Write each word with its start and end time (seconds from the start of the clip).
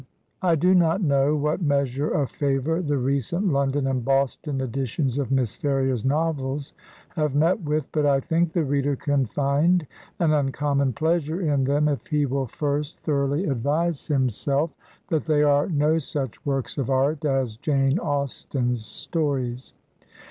I 0.41 0.55
do 0.55 0.73
not 0.73 1.03
know 1.03 1.35
what 1.35 1.61
measure 1.61 2.09
of 2.09 2.31
favor 2.31 2.81
the 2.81 2.97
recent 2.97 3.53
Lon 3.53 3.69
don 3.69 3.85
and 3.85 4.03
Boston 4.03 4.59
editions 4.59 5.19
of 5.19 5.29
Miss 5.29 5.53
Ferrier's 5.53 6.03
novels 6.03 6.73
have 7.09 7.35
met 7.35 7.61
with; 7.61 7.85
but 7.91 8.07
I 8.07 8.19
think 8.19 8.53
the 8.53 8.63
reader 8.63 8.95
can 8.95 9.27
find 9.27 9.85
an 10.19 10.31
uncommon 10.31 10.93
pleasure 10.93 11.39
in 11.39 11.65
them 11.65 11.87
if 11.87 12.07
he 12.07 12.25
will 12.25 12.47
first 12.47 12.97
thoroughly 13.01 13.45
advise 13.45 14.07
him 14.07 14.29
79 14.29 14.29
Digitized 14.29 14.47
by 14.47 14.47
VjOOQIC 14.47 14.47
HEROINES 14.47 14.63
OF 14.63 14.73
FICTION 14.73 14.73
self 14.73 14.77
that 15.09 15.25
they 15.31 15.43
are 15.43 15.69
no 15.69 15.99
such 15.99 16.45
works 16.47 16.77
of 16.79 16.89
art 16.89 17.23
as 17.23 17.57
Jane 17.57 17.99
Austen's 17.99 18.83
stories. 18.83 19.73